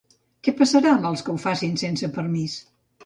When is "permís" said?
2.17-2.57